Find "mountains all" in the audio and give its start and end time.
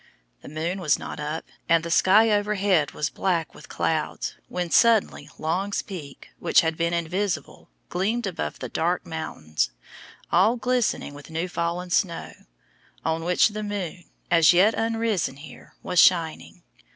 9.05-10.55